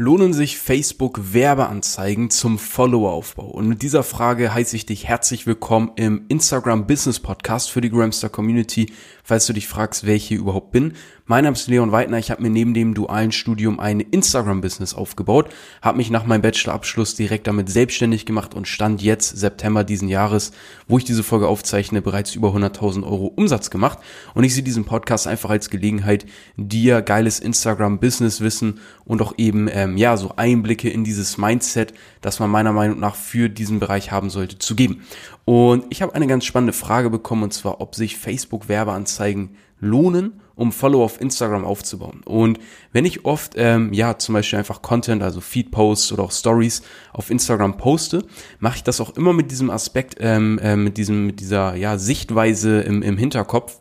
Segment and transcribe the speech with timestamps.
[0.00, 3.46] Lohnen sich Facebook Werbeanzeigen zum Followeraufbau?
[3.46, 7.90] Und mit dieser Frage heiße ich dich herzlich willkommen im Instagram Business Podcast für die
[7.90, 8.92] Gramstar Community.
[9.24, 10.92] Falls du dich fragst, wer ich hier überhaupt bin.
[11.26, 12.16] Mein Name ist Leon Weidner.
[12.16, 15.50] Ich habe mir neben dem dualen Studium ein Instagram-Business aufgebaut,
[15.82, 20.52] habe mich nach meinem Bachelorabschluss direkt damit selbstständig gemacht und stand jetzt September diesen Jahres,
[20.86, 23.98] wo ich diese Folge aufzeichne, bereits über 100.000 Euro Umsatz gemacht.
[24.32, 26.24] Und ich sehe diesen Podcast einfach als Gelegenheit,
[26.56, 32.50] dir geiles Instagram-Business-Wissen und auch eben ähm, ja so Einblicke in dieses Mindset, das man
[32.50, 35.02] meiner Meinung nach für diesen Bereich haben sollte, zu geben.
[35.44, 40.40] Und ich habe eine ganz spannende Frage bekommen und zwar, ob sich Facebook Werbeanzeigen lohnen,
[40.56, 42.22] um Follow auf Instagram aufzubauen.
[42.24, 42.58] Und
[42.92, 46.82] wenn ich oft, ähm, ja, zum Beispiel einfach Content, also Feed-Posts oder auch Stories
[47.12, 48.24] auf Instagram poste,
[48.58, 51.96] mache ich das auch immer mit diesem Aspekt, ähm, äh, mit diesem, mit dieser, ja,
[51.96, 53.78] Sichtweise im, im Hinterkopf,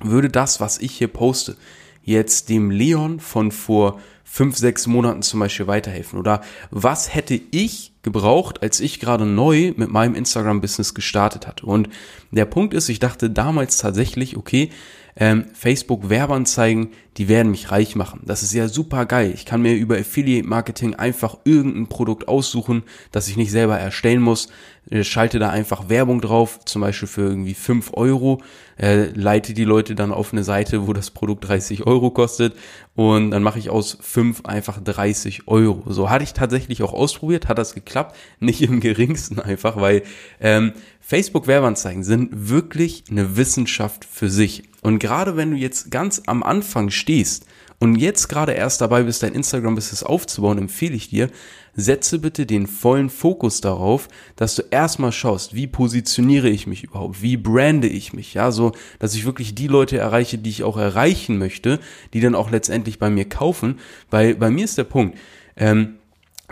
[0.00, 1.56] würde das, was ich hier poste,
[2.02, 6.18] jetzt dem Leon von vor fünf, sechs Monaten zum Beispiel weiterhelfen?
[6.18, 11.66] Oder was hätte ich gebraucht, als ich gerade neu mit meinem Instagram-Business gestartet hatte?
[11.66, 11.88] Und
[12.30, 14.70] der Punkt ist, ich dachte damals tatsächlich, okay,
[15.14, 18.20] ähm, Facebook Werbeanzeigen, die werden mich reich machen.
[18.24, 19.32] Das ist ja super geil.
[19.34, 24.22] Ich kann mir über Affiliate Marketing einfach irgendein Produkt aussuchen, das ich nicht selber erstellen
[24.22, 24.48] muss.
[24.90, 28.40] Äh, schalte da einfach Werbung drauf, zum Beispiel für irgendwie fünf Euro,
[28.78, 32.54] äh, leite die Leute dann auf eine Seite, wo das Produkt 30 Euro kostet
[32.94, 35.84] und dann mache ich aus fünf einfach 30 Euro.
[35.86, 37.91] So hatte ich tatsächlich auch ausprobiert, hat das geklappt,
[38.40, 40.02] nicht im geringsten einfach, weil
[40.40, 44.64] ähm, Facebook Werbeanzeigen sind wirklich eine Wissenschaft für sich.
[44.82, 47.46] Und gerade wenn du jetzt ganz am Anfang stehst
[47.78, 51.28] und jetzt gerade erst dabei bist, dein Instagram-Business aufzubauen, empfehle ich dir,
[51.74, 57.22] setze bitte den vollen Fokus darauf, dass du erstmal schaust, wie positioniere ich mich überhaupt,
[57.22, 60.76] wie brande ich mich, ja, so, dass ich wirklich die Leute erreiche, die ich auch
[60.76, 61.80] erreichen möchte,
[62.12, 65.18] die dann auch letztendlich bei mir kaufen, weil bei mir ist der Punkt,
[65.56, 65.96] ähm,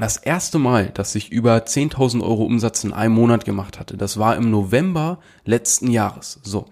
[0.00, 4.18] das erste Mal, dass ich über 10.000 Euro Umsatz in einem Monat gemacht hatte, das
[4.18, 6.40] war im November letzten Jahres.
[6.42, 6.66] So.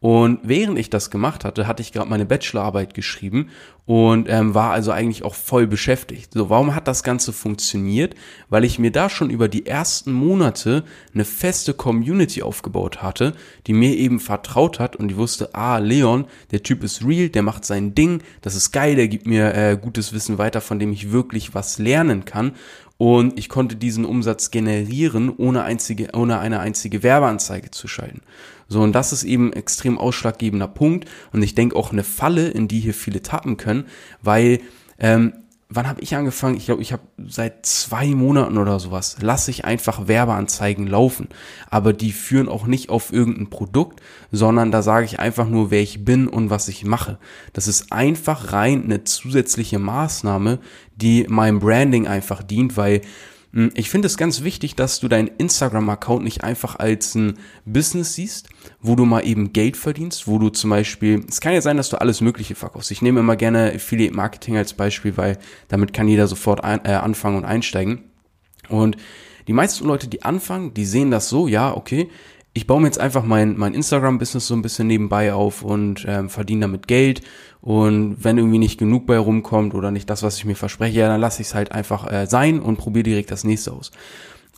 [0.00, 3.50] Und während ich das gemacht hatte, hatte ich gerade meine Bachelorarbeit geschrieben
[3.84, 6.32] und ähm, war also eigentlich auch voll beschäftigt.
[6.32, 8.14] So, warum hat das Ganze funktioniert?
[8.48, 13.34] Weil ich mir da schon über die ersten Monate eine feste Community aufgebaut hatte,
[13.66, 17.42] die mir eben vertraut hat und die wusste, ah, Leon, der Typ ist real, der
[17.42, 20.92] macht sein Ding, das ist geil, der gibt mir äh, gutes Wissen weiter, von dem
[20.92, 22.52] ich wirklich was lernen kann
[23.00, 28.20] und ich konnte diesen Umsatz generieren, ohne einzige, ohne eine einzige Werbeanzeige zu schalten.
[28.70, 32.68] So, und das ist eben extrem ausschlaggebender Punkt und ich denke auch eine Falle, in
[32.68, 33.84] die hier viele tappen können,
[34.22, 34.60] weil
[35.00, 35.32] ähm,
[35.68, 36.56] wann habe ich angefangen?
[36.56, 41.28] Ich glaube, ich habe seit zwei Monaten oder sowas, lasse ich einfach Werbeanzeigen laufen.
[41.68, 45.80] Aber die führen auch nicht auf irgendein Produkt, sondern da sage ich einfach nur, wer
[45.80, 47.18] ich bin und was ich mache.
[47.52, 50.60] Das ist einfach rein eine zusätzliche Maßnahme,
[50.94, 53.00] die meinem Branding einfach dient, weil
[53.52, 58.48] ich finde es ganz wichtig, dass du deinen Instagram-Account nicht einfach als ein Business siehst,
[58.80, 61.88] wo du mal eben Geld verdienst, wo du zum Beispiel, es kann ja sein, dass
[61.88, 62.92] du alles Mögliche verkaufst.
[62.92, 66.92] Ich nehme immer gerne Affiliate Marketing als Beispiel, weil damit kann jeder sofort ein, äh,
[66.92, 68.04] anfangen und einsteigen.
[68.68, 68.96] Und
[69.48, 72.08] die meisten Leute, die anfangen, die sehen das so, ja, okay,
[72.52, 76.28] ich baue mir jetzt einfach mein, mein Instagram-Business so ein bisschen nebenbei auf und ähm,
[76.28, 77.22] verdiene damit Geld.
[77.60, 81.08] Und wenn irgendwie nicht genug bei rumkommt oder nicht das, was ich mir verspreche, ja,
[81.08, 83.92] dann lasse ich es halt einfach äh, sein und probiere direkt das nächste aus.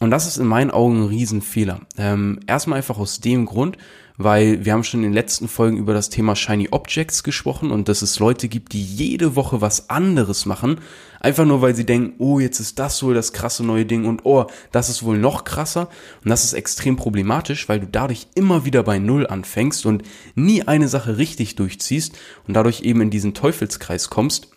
[0.02, 1.78] Und das ist in meinen Augen ein Riesenfehler.
[1.96, 3.78] Ähm, erstmal einfach aus dem Grund,
[4.16, 7.88] weil wir haben schon in den letzten Folgen über das Thema Shiny Objects gesprochen und
[7.88, 10.80] dass es Leute gibt, die jede Woche was anderes machen,
[11.20, 14.22] einfach nur weil sie denken, oh, jetzt ist das wohl das krasse neue Ding und
[14.24, 15.88] oh, das ist wohl noch krasser
[16.24, 20.02] und das ist extrem problematisch, weil du dadurch immer wieder bei Null anfängst und
[20.34, 24.51] nie eine Sache richtig durchziehst und dadurch eben in diesen Teufelskreis kommst.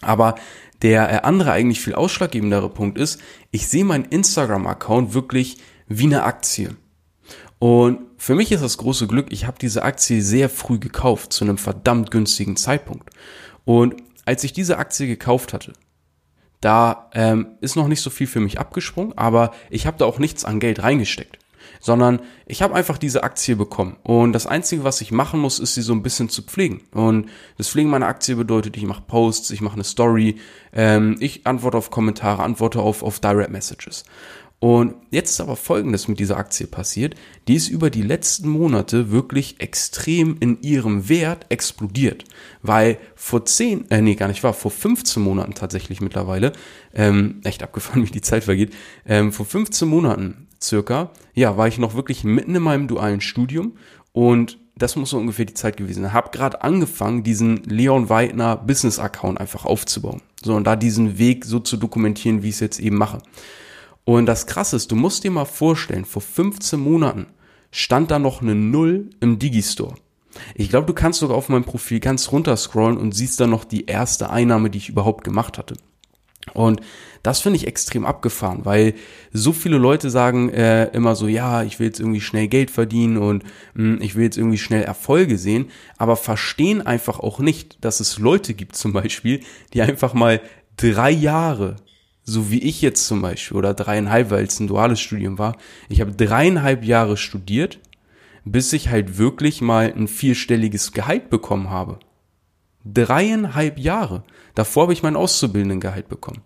[0.00, 0.36] Aber
[0.82, 3.20] der äh, andere eigentlich viel ausschlaggebendere Punkt ist,
[3.50, 6.76] ich sehe meinen Instagram-Account wirklich wie eine Aktie.
[7.58, 11.44] Und für mich ist das große Glück, ich habe diese Aktie sehr früh gekauft, zu
[11.44, 13.10] einem verdammt günstigen Zeitpunkt.
[13.64, 15.72] Und als ich diese Aktie gekauft hatte,
[16.60, 20.18] da ähm, ist noch nicht so viel für mich abgesprungen, aber ich habe da auch
[20.18, 21.38] nichts an Geld reingesteckt,
[21.80, 25.74] sondern ich habe einfach diese Aktie bekommen und das Einzige, was ich machen muss, ist
[25.74, 26.82] sie so ein bisschen zu pflegen.
[26.92, 30.36] Und das Pflegen meiner Aktie bedeutet, ich mache Posts, ich mache eine Story,
[30.72, 34.04] ähm, ich antworte auf Kommentare, antworte auf, auf Direct Messages.
[34.60, 37.14] Und jetzt ist aber Folgendes mit dieser Aktie passiert.
[37.46, 42.24] Die ist über die letzten Monate wirklich extrem in ihrem Wert explodiert.
[42.62, 46.52] Weil vor 10, äh, nee, gar nicht wahr, vor 15 Monaten tatsächlich mittlerweile,
[46.92, 48.74] ähm, echt abgefahren, wie die Zeit vergeht,
[49.06, 53.76] ähm, vor 15 Monaten circa, ja, war ich noch wirklich mitten in meinem dualen Studium
[54.12, 56.12] und das muss so ungefähr die Zeit gewesen sein.
[56.12, 60.22] Hab gerade angefangen, diesen Leon Weidner Business Account einfach aufzubauen.
[60.42, 63.20] So und da diesen Weg so zu dokumentieren, wie ich es jetzt eben mache.
[64.04, 67.26] Und das krasse ist, du musst dir mal vorstellen, vor 15 Monaten
[67.70, 69.96] stand da noch eine Null im Digistore.
[70.54, 73.64] Ich glaube, du kannst sogar auf meinem Profil ganz runter scrollen und siehst dann noch
[73.64, 75.74] die erste Einnahme, die ich überhaupt gemacht hatte.
[76.54, 76.80] Und
[77.22, 78.94] das finde ich extrem abgefahren, weil
[79.32, 83.16] so viele Leute sagen äh, immer so, ja, ich will jetzt irgendwie schnell Geld verdienen
[83.16, 87.84] und mh, hm, ich will jetzt irgendwie schnell Erfolge sehen, aber verstehen einfach auch nicht,
[87.84, 89.40] dass es Leute gibt zum Beispiel,
[89.74, 90.40] die einfach mal
[90.76, 91.76] drei Jahre,
[92.22, 95.56] so wie ich jetzt zum Beispiel, oder dreieinhalb, weil es ein duales Studium war,
[95.88, 97.80] ich habe dreieinhalb Jahre studiert,
[98.44, 101.98] bis ich halt wirklich mal ein vierstelliges Gehalt bekommen habe.
[102.92, 104.24] Dreieinhalb Jahre.
[104.54, 106.42] Davor habe ich mein Auszubildendengehalt bekommen.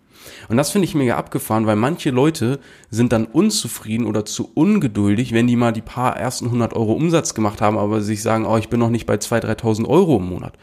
[0.48, 2.60] Und das finde ich mega abgefahren, weil manche Leute
[2.90, 7.34] sind dann unzufrieden oder zu ungeduldig, wenn die mal die paar ersten 100 Euro Umsatz
[7.34, 10.28] gemacht haben, aber sich sagen, oh, ich bin noch nicht bei 2.000, 3.000 Euro im
[10.28, 10.54] Monat.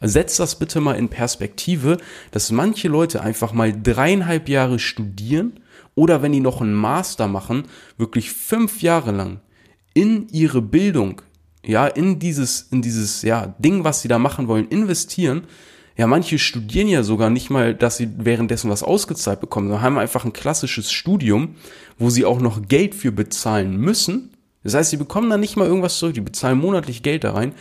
[0.00, 1.98] Setzt das bitte mal in Perspektive,
[2.30, 5.60] dass manche Leute einfach mal dreieinhalb Jahre studieren
[5.94, 7.64] oder wenn die noch einen Master machen,
[7.96, 9.40] wirklich fünf Jahre lang
[9.94, 11.22] in ihre Bildung,
[11.64, 15.44] ja, in dieses, in dieses, ja, Ding, was sie da machen wollen, investieren,
[15.96, 19.98] ja, manche studieren ja sogar nicht mal, dass sie währenddessen was ausgezahlt bekommen, sondern haben
[19.98, 21.56] einfach ein klassisches Studium,
[21.98, 24.30] wo sie auch noch Geld für bezahlen müssen.
[24.62, 27.52] Das heißt, sie bekommen dann nicht mal irgendwas zurück, die bezahlen monatlich Geld da rein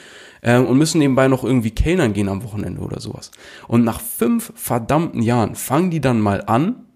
[0.41, 3.31] äh, und müssen nebenbei noch irgendwie Kellnern gehen am Wochenende oder sowas.
[3.67, 6.86] Und nach fünf verdammten Jahren fangen die dann mal an,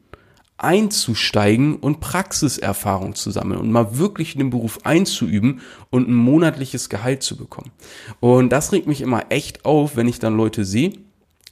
[0.64, 6.90] einzusteigen und Praxiserfahrung zu sammeln und mal wirklich in den Beruf einzuüben und ein monatliches
[6.90, 7.72] Gehalt zu bekommen.
[8.20, 10.94] Und das regt mich immer echt auf, wenn ich dann Leute sehe,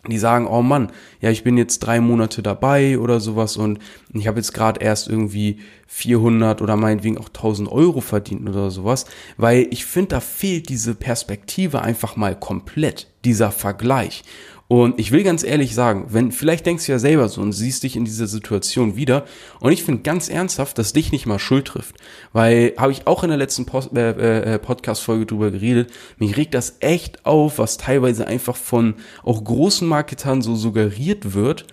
[0.07, 3.79] die sagen, oh Mann, ja, ich bin jetzt drei Monate dabei oder sowas und
[4.13, 9.05] ich habe jetzt gerade erst irgendwie 400 oder meinetwegen auch 1000 Euro verdient oder sowas,
[9.35, 14.23] weil ich finde, da fehlt diese Perspektive einfach mal komplett, dieser Vergleich.
[14.71, 17.81] Und ich will ganz ehrlich sagen, wenn, vielleicht denkst du ja selber so und siehst
[17.81, 19.25] dich in dieser Situation wieder.
[19.59, 21.95] Und ich finde ganz ernsthaft, dass dich nicht mal Schuld trifft.
[22.33, 26.53] Weil, habe ich auch in der letzten Post, äh, äh, Podcast-Folge drüber geredet, mich regt
[26.53, 28.93] das echt auf, was teilweise einfach von
[29.23, 31.65] auch großen Marketern so suggeriert wird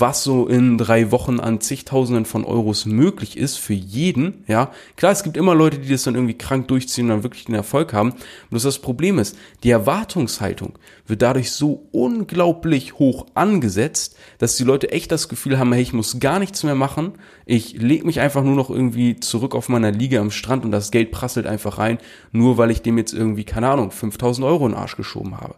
[0.00, 4.70] was so in drei Wochen an zigtausenden von Euros möglich ist für jeden, ja.
[4.96, 7.54] Klar, es gibt immer Leute, die das dann irgendwie krank durchziehen und dann wirklich den
[7.54, 8.14] Erfolg haben.
[8.50, 14.92] Bloß das Problem ist, die Erwartungshaltung wird dadurch so unglaublich hoch angesetzt, dass die Leute
[14.92, 17.12] echt das Gefühl haben, hey, ich muss gar nichts mehr machen.
[17.44, 20.90] Ich leg mich einfach nur noch irgendwie zurück auf meiner Liege am Strand und das
[20.90, 21.98] Geld prasselt einfach rein,
[22.30, 25.56] nur weil ich dem jetzt irgendwie, keine Ahnung, 5000 Euro in den Arsch geschoben habe.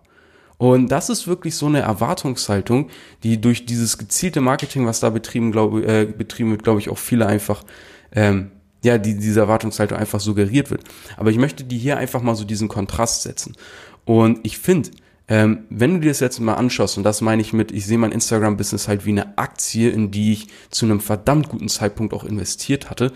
[0.56, 2.90] Und das ist wirklich so eine Erwartungshaltung,
[3.22, 6.98] die durch dieses gezielte Marketing, was da betrieben, glaube, äh, betrieben wird, glaube ich, auch
[6.98, 7.64] viele einfach,
[8.12, 8.50] ähm,
[8.82, 10.82] ja, die, diese Erwartungshaltung einfach suggeriert wird.
[11.16, 13.56] Aber ich möchte die hier einfach mal so diesen Kontrast setzen.
[14.04, 14.90] Und ich finde,
[15.26, 17.98] ähm, wenn du dir das jetzt mal anschaust, und das meine ich mit, ich sehe
[17.98, 22.24] mein Instagram-Business halt wie eine Aktie, in die ich zu einem verdammt guten Zeitpunkt auch
[22.24, 23.12] investiert hatte,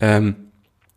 [0.00, 0.36] ähm,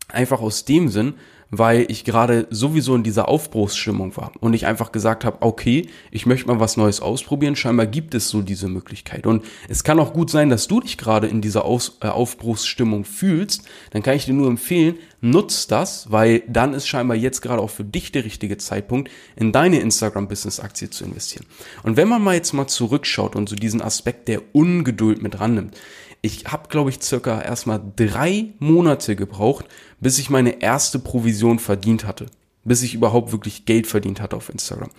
[0.08, 1.16] einfach aus dem Sinn,
[1.58, 6.26] weil ich gerade sowieso in dieser Aufbruchsstimmung war und ich einfach gesagt habe, okay, ich
[6.26, 7.56] möchte mal was Neues ausprobieren.
[7.56, 9.28] Scheinbar gibt es so diese Möglichkeit.
[9.28, 13.06] Und es kann auch gut sein, dass du dich gerade in dieser Aus äh, Aufbruchsstimmung
[13.06, 13.64] fühlst.
[13.92, 17.70] Dann kann ich dir nur empfehlen, nutz das, weil dann ist scheinbar jetzt gerade auch
[17.70, 21.46] für dich der richtige Zeitpunkt, in deine Instagram-Business-Aktie zu investieren.
[21.84, 25.78] Und wenn man mal jetzt mal zurückschaut und so diesen Aspekt der Ungeduld mit rannimmt,
[26.26, 29.66] ich habe, glaube ich, circa erstmal drei Monate gebraucht,
[30.00, 32.28] bis ich meine erste Provision verdient hatte.
[32.64, 34.90] Bis ich überhaupt wirklich Geld verdient hatte auf Instagram.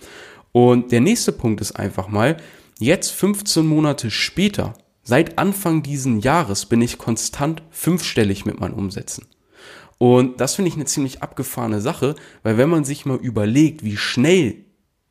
[0.51, 2.37] Und der nächste Punkt ist einfach mal,
[2.77, 9.25] jetzt 15 Monate später, seit Anfang diesen Jahres bin ich konstant fünfstellig mit meinen Umsätzen.
[9.97, 12.13] Und das finde ich eine ziemlich abgefahrene Sache,
[12.43, 14.57] weil wenn man sich mal überlegt, wie schnell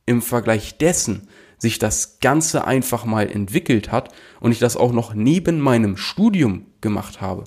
[0.07, 1.27] im Vergleich dessen
[1.59, 6.67] sich das Ganze einfach mal entwickelt hat und ich das auch noch neben meinem Studium
[6.81, 7.45] gemacht habe,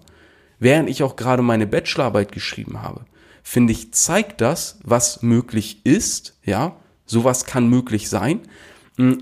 [0.60, 3.06] während ich auch gerade meine Bachelorarbeit geschrieben habe,
[3.44, 8.42] finde ich, zeigt das, was möglich ist, ja, sowas kann möglich sein,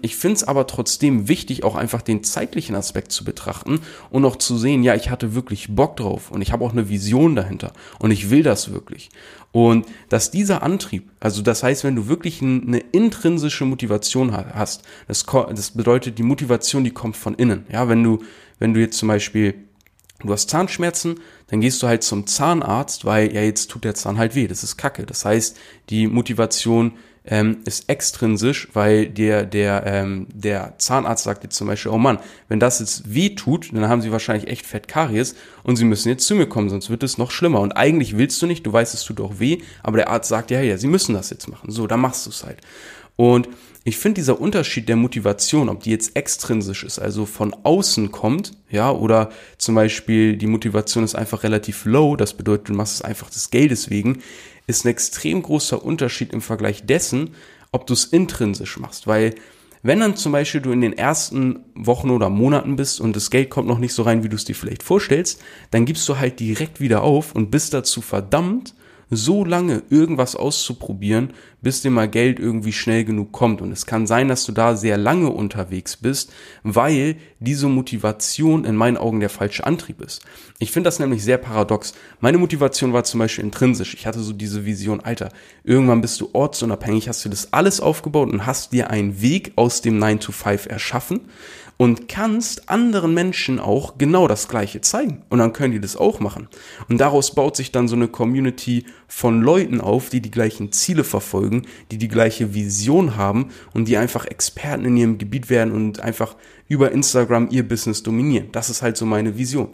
[0.02, 4.38] ich finde es aber trotzdem wichtig, auch einfach den zeitlichen Aspekt zu betrachten und auch
[4.38, 7.74] zu sehen, ja, ich hatte wirklich Bock drauf und ich habe auch eine Vision dahinter
[8.00, 9.10] und ich will das wirklich.
[9.52, 15.26] Und dass dieser Antrieb, also das heißt, wenn du wirklich eine intrinsische Motivation hast, das,
[15.26, 17.66] das bedeutet die Motivation, die kommt von innen.
[17.70, 18.20] Ja, wenn du,
[18.60, 19.56] wenn du jetzt zum Beispiel
[20.20, 24.18] du hast Zahnschmerzen, dann gehst du halt zum Zahnarzt, weil ja jetzt tut der Zahn
[24.18, 25.06] halt weh, das ist Kacke.
[25.06, 25.58] Das heißt,
[25.90, 26.94] die Motivation
[27.28, 32.20] ähm, ist extrinsisch, weil der, der, ähm, der Zahnarzt sagt jetzt zum Beispiel, oh Mann,
[32.50, 36.28] wenn das jetzt weh tut, dann haben sie wahrscheinlich echt Fettkaries und sie müssen jetzt
[36.28, 37.62] zu mir kommen, sonst wird es noch schlimmer.
[37.62, 40.52] Und eigentlich willst du nicht, du weißt, es tut auch weh, aber der Arzt sagt
[40.52, 41.72] ja, ja, sie müssen das jetzt machen.
[41.72, 42.60] So, dann machst du es halt.
[43.16, 43.48] Und
[43.88, 48.54] ich finde dieser Unterschied der Motivation, ob die jetzt extrinsisch ist, also von außen kommt,
[48.72, 49.30] ja, oder
[49.60, 53.52] zum Beispiel die Motivation ist einfach relativ low, das bedeutet, du machst es einfach des
[53.52, 54.24] Geldes wegen,
[54.68, 57.32] ist ein extrem großer Unterschied im Vergleich dessen,
[57.72, 59.36] ob du es intrinsisch machst, weil
[59.84, 63.52] wenn dann zum Beispiel du in den ersten Wochen oder Monaten bist und das Geld
[63.52, 66.40] kommt noch nicht so rein, wie du es dir vielleicht vorstellst, dann gibst du halt
[66.40, 68.74] direkt wieder auf und bist dazu verdammt,
[69.10, 73.62] so lange irgendwas auszuprobieren, bis dir mal Geld irgendwie schnell genug kommt.
[73.62, 76.32] Und es kann sein, dass du da sehr lange unterwegs bist,
[76.64, 80.22] weil diese Motivation in meinen Augen der falsche Antrieb ist.
[80.60, 81.94] Ich finde das nämlich sehr paradox.
[82.20, 83.94] Meine Motivation war zum Beispiel intrinsisch.
[83.94, 85.30] Ich hatte so diese Vision, Alter,
[85.64, 89.82] irgendwann bist du ortsunabhängig, hast du das alles aufgebaut und hast dir einen Weg aus
[89.82, 91.22] dem 9 to 5 erschaffen
[91.78, 95.24] und kannst anderen Menschen auch genau das Gleiche zeigen.
[95.30, 96.48] Und dann können die das auch machen.
[96.88, 101.04] Und daraus baut sich dann so eine Community von Leuten auf, die die gleichen Ziele
[101.04, 106.00] verfolgen, die die gleiche Vision haben und die einfach Experten in ihrem Gebiet werden und
[106.00, 106.36] einfach
[106.68, 108.50] über Instagram ihr Business dominieren.
[108.52, 109.70] Das ist halt so meine Vision.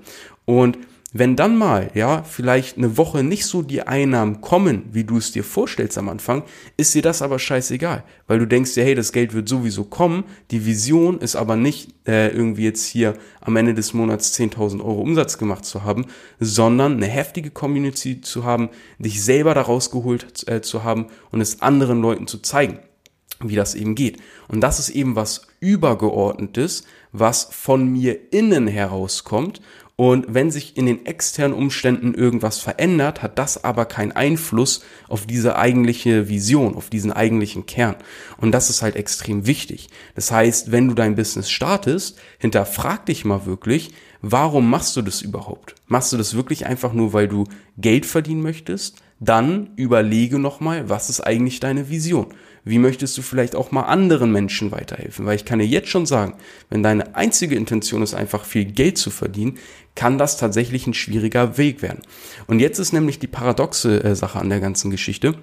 [0.46, 0.78] Und
[1.14, 5.34] wenn dann mal, ja, vielleicht eine Woche nicht so die Einnahmen kommen, wie du es
[5.34, 6.44] dir vorstellst am Anfang,
[6.78, 10.24] ist dir das aber scheißegal, weil du denkst dir, hey, das Geld wird sowieso kommen,
[10.52, 15.02] die Vision ist aber nicht äh, irgendwie jetzt hier am Ende des Monats 10.000 Euro
[15.02, 16.06] Umsatz gemacht zu haben,
[16.40, 21.62] sondern eine heftige Community zu haben, dich selber da rausgeholt äh, zu haben und es
[21.62, 22.80] anderen Leuten zu zeigen
[23.44, 24.20] wie das eben geht.
[24.48, 29.62] Und das ist eben was übergeordnetes, was von mir innen herauskommt
[30.02, 35.28] und wenn sich in den externen Umständen irgendwas verändert, hat das aber keinen Einfluss auf
[35.28, 37.94] diese eigentliche Vision, auf diesen eigentlichen Kern.
[38.38, 39.90] Und das ist halt extrem wichtig.
[40.16, 43.94] Das heißt, wenn du dein Business startest, hinterfrag dich mal wirklich,
[44.24, 45.76] warum machst du das überhaupt?
[45.86, 47.44] Machst du das wirklich einfach nur, weil du
[47.78, 48.96] Geld verdienen möchtest?
[49.20, 52.34] Dann überlege nochmal, was ist eigentlich deine Vision?
[52.64, 55.26] Wie möchtest du vielleicht auch mal anderen Menschen weiterhelfen?
[55.26, 56.36] Weil ich kann dir jetzt schon sagen,
[56.70, 59.58] wenn deine einzige Intention ist, einfach viel Geld zu verdienen,
[59.96, 62.02] kann das tatsächlich ein schwieriger Weg werden.
[62.48, 65.36] Und jetzt ist nämlich die paradoxe äh, Sache an der ganzen Geschichte.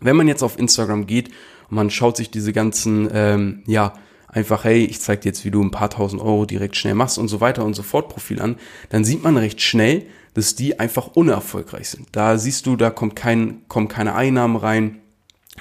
[0.00, 1.28] Wenn man jetzt auf Instagram geht
[1.68, 3.92] und man schaut sich diese ganzen, ähm, ja,
[4.28, 7.18] einfach, hey, ich zeig dir jetzt, wie du ein paar tausend Euro direkt schnell machst
[7.18, 8.56] und so weiter und so fort Profil an,
[8.90, 12.08] dann sieht man recht schnell, dass die einfach unerfolgreich sind.
[12.12, 15.00] Da siehst du, da kommt kein, kommen keine Einnahmen rein.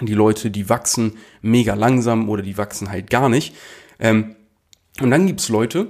[0.01, 3.55] Die Leute, die wachsen mega langsam oder die wachsen halt gar nicht.
[3.99, 4.35] Ähm,
[5.01, 5.87] und dann gibt's Leute,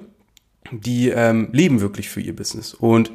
[0.71, 3.11] die ähm, leben wirklich für ihr Business und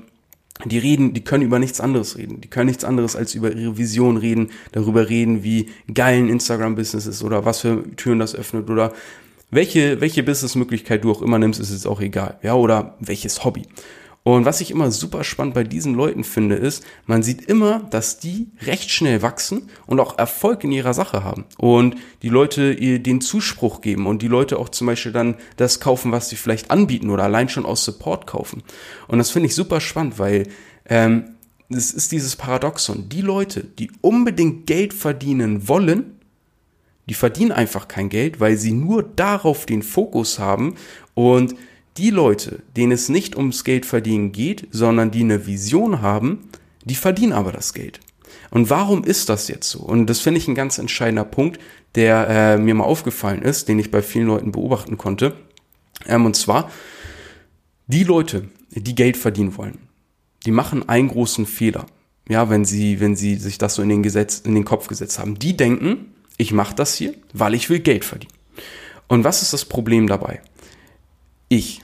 [0.65, 2.41] die reden, die können über nichts anderes reden.
[2.41, 7.07] Die können nichts anderes als über ihre Vision reden, darüber reden, wie geil ein Instagram-Business
[7.07, 8.93] ist oder was für Türen das öffnet oder
[9.51, 12.39] welche, welche Businessmöglichkeit du auch immer nimmst, ist jetzt auch egal.
[12.43, 13.63] Ja, oder welches Hobby.
[14.23, 18.19] Und was ich immer super spannend bei diesen Leuten finde, ist, man sieht immer, dass
[18.19, 21.47] die recht schnell wachsen und auch Erfolg in ihrer Sache haben.
[21.57, 25.81] Und die Leute ihr den Zuspruch geben und die Leute auch zum Beispiel dann das
[25.81, 28.63] kaufen, was sie vielleicht anbieten oder allein schon aus Support kaufen.
[29.09, 30.49] Und das finde ich super spannend, weil
[30.87, 31.37] ähm,
[31.71, 33.09] es ist dieses Paradoxon.
[33.09, 36.21] Die Leute, die unbedingt Geld verdienen wollen,
[37.09, 40.75] die verdienen einfach kein Geld, weil sie nur darauf den Fokus haben
[41.15, 41.55] und
[41.97, 46.49] die Leute, denen es nicht ums Geld verdienen geht, sondern die eine Vision haben,
[46.85, 48.01] die verdienen aber das Geld.
[48.51, 49.81] Und warum ist das jetzt so?
[49.81, 51.61] Und das finde ich ein ganz entscheidender Punkt,
[51.95, 55.35] der äh, mir mal aufgefallen ist, den ich bei vielen Leuten beobachten konnte.
[56.07, 56.71] Ähm, und zwar,
[57.87, 59.79] die Leute, die Geld verdienen wollen,
[60.47, 61.87] die machen einen großen Fehler.
[62.29, 65.19] Ja, wenn sie, wenn sie sich das so in den Gesetz, in den Kopf gesetzt
[65.19, 65.39] haben.
[65.39, 68.33] Die denken, ich mache das hier, weil ich will Geld verdienen.
[69.09, 70.41] Und was ist das Problem dabei?
[71.53, 71.83] Ich.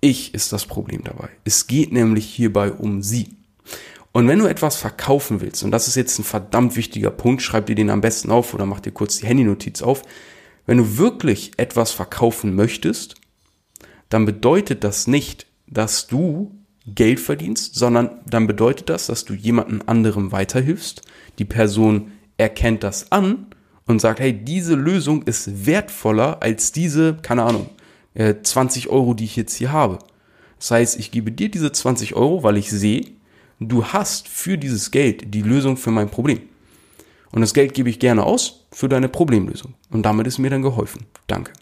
[0.00, 1.30] Ich ist das Problem dabei.
[1.44, 3.30] Es geht nämlich hierbei um sie.
[4.12, 7.66] Und wenn du etwas verkaufen willst, und das ist jetzt ein verdammt wichtiger Punkt, schreib
[7.66, 10.02] dir den am besten auf oder mach dir kurz die Handynotiz auf.
[10.64, 13.16] Wenn du wirklich etwas verkaufen möchtest,
[14.10, 19.82] dann bedeutet das nicht, dass du Geld verdienst, sondern dann bedeutet das, dass du jemanden
[19.82, 21.02] anderem weiterhilfst.
[21.40, 23.46] Die Person erkennt das an
[23.88, 27.68] und sagt, hey, diese Lösung ist wertvoller als diese, keine Ahnung,
[28.14, 29.98] 20 äh, Euro, die ich jetzt hier habe.
[30.58, 33.06] Das heißt, ich gebe dir diese 20 Euro, weil ich sehe,
[33.58, 36.40] du hast für dieses Geld die Lösung für mein Problem.
[37.32, 39.74] Und das Geld gebe ich gerne aus für deine Problemlösung.
[39.90, 41.06] Und damit ist mir dann geholfen.
[41.26, 41.52] Danke.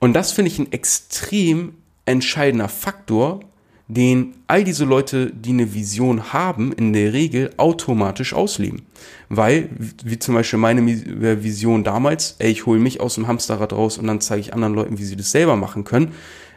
[0.00, 1.74] Und das finde ich ein extrem
[2.06, 3.40] entscheidender Faktor,
[3.88, 8.82] den all diese Leute, die eine Vision haben, in der Regel automatisch ausleben.
[9.28, 9.68] Weil,
[10.02, 13.98] wie zum Beispiel meine äh, Vision damals, ey, ich hole mich aus dem Hamsterrad raus
[13.98, 16.12] und dann zeige ich anderen Leuten, wie sie das selber machen können,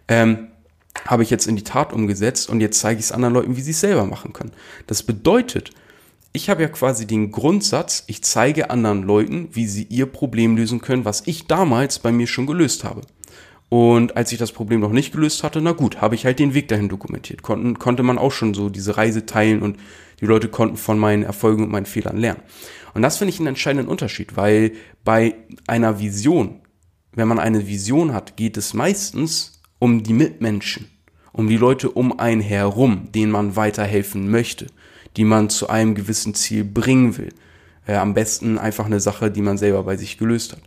[0.08, 0.48] ähm,
[1.06, 3.62] habe ich jetzt in die Tat umgesetzt und jetzt zeige ich es anderen Leuten, wie
[3.62, 4.52] sie es selber machen können.
[4.88, 5.72] Das bedeutet,
[6.34, 10.82] ich habe ja quasi den Grundsatz, ich zeige anderen Leuten, wie sie ihr Problem lösen
[10.82, 13.02] können, was ich damals bei mir schon gelöst habe.
[13.70, 16.54] Und als ich das Problem noch nicht gelöst hatte, na gut, habe ich halt den
[16.54, 17.42] Weg dahin dokumentiert.
[17.42, 19.78] Konnten, konnte man auch schon so diese Reise teilen und
[20.22, 22.42] die Leute konnten von meinen Erfolgen und meinen Fehlern lernen.
[22.94, 24.72] Und das finde ich einen entscheidenden Unterschied, weil
[25.04, 25.36] bei
[25.68, 26.62] einer Vision,
[27.12, 30.88] wenn man eine Vision hat, geht es meistens um die Mitmenschen,
[31.34, 34.68] um die Leute um einen herum, denen man weiterhelfen möchte,
[35.18, 37.34] die man zu einem gewissen Ziel bringen will.
[37.86, 40.62] Äh, am besten einfach eine Sache, die man selber bei sich gelöst hat.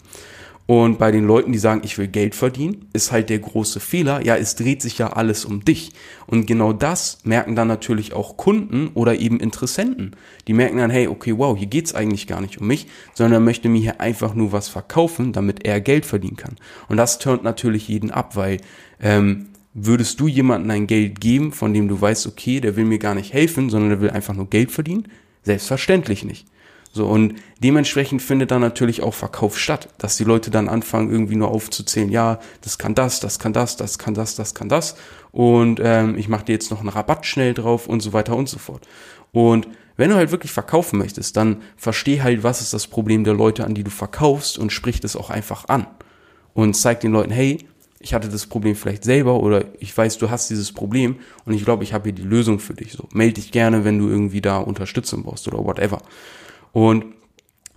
[0.70, 4.24] Und bei den Leuten, die sagen, ich will Geld verdienen, ist halt der große Fehler,
[4.24, 5.90] ja, es dreht sich ja alles um dich.
[6.28, 10.12] Und genau das merken dann natürlich auch Kunden oder eben Interessenten.
[10.46, 13.44] Die merken dann, hey, okay, wow, hier geht's eigentlich gar nicht um mich, sondern er
[13.44, 16.54] möchte mir hier einfach nur was verkaufen, damit er Geld verdienen kann.
[16.88, 18.58] Und das turnt natürlich jeden ab, weil
[19.00, 23.00] ähm, würdest du jemandem ein Geld geben, von dem du weißt, okay, der will mir
[23.00, 25.08] gar nicht helfen, sondern der will einfach nur Geld verdienen?
[25.42, 26.46] Selbstverständlich nicht.
[26.92, 31.36] So, und dementsprechend findet dann natürlich auch Verkauf statt, dass die Leute dann anfangen, irgendwie
[31.36, 34.96] nur aufzuzählen, ja, das kann das, das kann das, das kann das, das kann das.
[35.30, 38.48] Und ähm, ich mache dir jetzt noch einen Rabatt schnell drauf und so weiter und
[38.48, 38.88] so fort.
[39.30, 43.34] Und wenn du halt wirklich verkaufen möchtest, dann versteh halt, was ist das Problem der
[43.34, 45.86] Leute, an die du verkaufst und sprich das auch einfach an.
[46.54, 47.58] Und zeig den Leuten, hey,
[48.00, 51.64] ich hatte das Problem vielleicht selber oder ich weiß, du hast dieses Problem und ich
[51.64, 52.92] glaube, ich habe hier die Lösung für dich.
[52.92, 56.00] So, melde dich gerne, wenn du irgendwie da Unterstützung brauchst oder whatever.
[56.72, 57.04] Und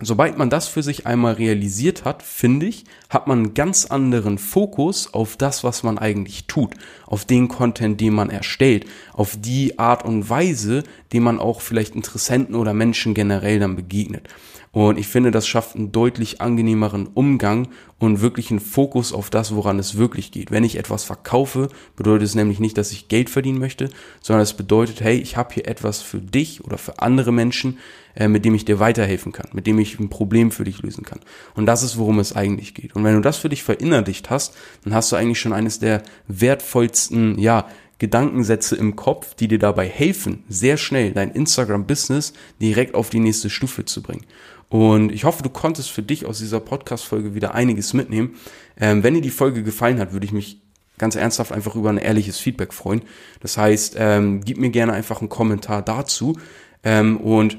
[0.00, 4.38] sobald man das für sich einmal realisiert hat, finde ich, hat man einen ganz anderen
[4.38, 6.74] Fokus auf das, was man eigentlich tut,
[7.06, 11.94] auf den Content, den man erstellt, auf die Art und Weise, die man auch vielleicht
[11.94, 14.28] Interessenten oder Menschen generell dann begegnet.
[14.74, 17.68] Und ich finde, das schafft einen deutlich angenehmeren Umgang
[18.00, 20.50] und wirklich einen Fokus auf das, woran es wirklich geht.
[20.50, 23.88] Wenn ich etwas verkaufe, bedeutet es nämlich nicht, dass ich Geld verdienen möchte,
[24.20, 27.78] sondern es bedeutet, hey, ich habe hier etwas für dich oder für andere Menschen,
[28.16, 31.04] äh, mit dem ich dir weiterhelfen kann, mit dem ich ein Problem für dich lösen
[31.04, 31.20] kann.
[31.54, 32.96] Und das ist, worum es eigentlich geht.
[32.96, 36.02] Und wenn du das für dich verinnerlicht hast, dann hast du eigentlich schon eines der
[36.26, 43.08] wertvollsten, ja, Gedankensätze im Kopf, die dir dabei helfen, sehr schnell dein Instagram-Business direkt auf
[43.08, 44.26] die nächste Stufe zu bringen.
[44.74, 48.34] Und ich hoffe, du konntest für dich aus dieser Podcast-Folge wieder einiges mitnehmen.
[48.76, 50.60] Ähm, wenn dir die Folge gefallen hat, würde ich mich
[50.98, 53.02] ganz ernsthaft einfach über ein ehrliches Feedback freuen.
[53.38, 56.36] Das heißt, ähm, gib mir gerne einfach einen Kommentar dazu.
[56.82, 57.56] Ähm, und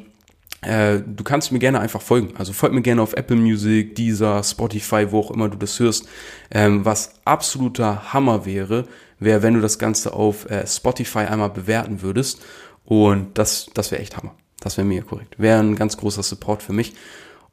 [0.59, 2.33] äh, du kannst mir gerne einfach folgen.
[2.37, 6.09] Also folg mir gerne auf Apple Music, Deezer, Spotify, wo auch immer du das hörst.
[6.51, 12.01] Ähm, was absoluter Hammer wäre, wäre, wenn du das Ganze auf äh, Spotify einmal bewerten
[12.01, 12.41] würdest.
[12.83, 14.35] Und das, das wäre echt Hammer.
[14.59, 15.35] Das wäre mega korrekt.
[15.37, 16.93] Wäre ein ganz großer Support für mich.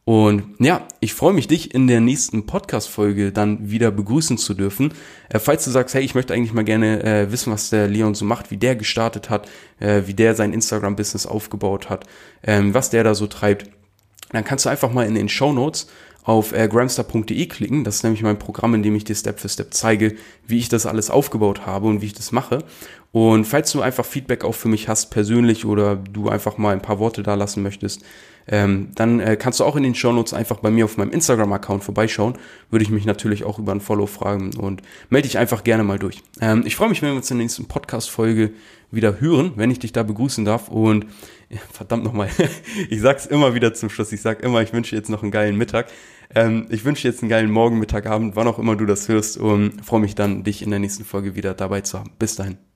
[0.05, 4.93] Und ja, ich freue mich, dich in der nächsten Podcast-Folge dann wieder begrüßen zu dürfen.
[5.29, 8.17] Äh, falls du sagst, hey, ich möchte eigentlich mal gerne äh, wissen, was der Leon
[8.17, 12.05] so macht, wie der gestartet hat, äh, wie der sein Instagram-Business aufgebaut hat,
[12.43, 13.67] ähm, was der da so treibt,
[14.33, 15.87] dann kannst du einfach mal in den Show Notes
[16.23, 17.85] auf äh, gramstar.de klicken.
[17.85, 20.15] Das ist nämlich mein Programm, in dem ich dir Step für Step zeige,
[20.47, 22.65] wie ich das alles aufgebaut habe und wie ich das mache.
[23.11, 26.83] Und falls du einfach Feedback auch für mich hast, persönlich oder du einfach mal ein
[26.83, 28.03] paar Worte da lassen möchtest,
[28.49, 31.85] ähm, dann äh, kannst du auch in den Shownotes einfach bei mir auf meinem Instagram-Account
[31.85, 32.35] vorbeischauen.
[32.71, 35.99] Würde ich mich natürlich auch über ein Follow fragen und melde dich einfach gerne mal
[35.99, 36.23] durch.
[36.41, 38.53] Ähm, ich freue mich, wenn wir uns in der nächsten Podcast-Folge
[38.91, 40.69] wieder hören, wenn ich dich da begrüßen darf.
[40.69, 41.07] Und
[41.49, 42.29] ja, verdammt nochmal,
[42.91, 44.13] ich sag's immer wieder zum Schluss.
[44.13, 45.87] Ich sag immer, ich wünsche jetzt noch einen geilen Mittag.
[46.35, 49.37] Ähm, ich wünsche jetzt einen geilen Morgen, Mittag, Abend, wann auch immer du das hörst
[49.37, 52.11] und freue mich dann, dich in der nächsten Folge wieder dabei zu haben.
[52.19, 52.72] Bis dahin.